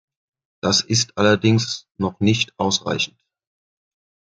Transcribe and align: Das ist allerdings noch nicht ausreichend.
Das 0.63 0.81
ist 0.81 1.15
allerdings 1.15 1.85
noch 1.99 2.19
nicht 2.19 2.57
ausreichend. 2.57 3.21